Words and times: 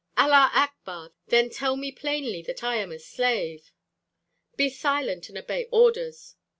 "Allah 0.17 0.49
akbar! 0.55 1.11
Then 1.27 1.51
tell 1.51 1.77
me 1.77 1.91
plainly 1.91 2.41
that 2.47 2.63
I 2.63 2.77
am 2.77 2.91
a 2.91 2.97
slave!" 2.97 3.71
"Be 4.55 4.67
silent 4.67 5.29
and 5.29 5.37
obey 5.37 5.67
orders!" 5.71 6.37